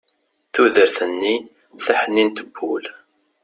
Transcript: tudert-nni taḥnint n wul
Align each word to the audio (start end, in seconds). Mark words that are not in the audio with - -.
tudert-nni 0.53 1.35
taḥnint 1.85 2.37
n 2.45 2.49
wul 2.55 2.85